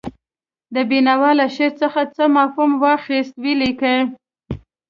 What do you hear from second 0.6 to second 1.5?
د بېنوا له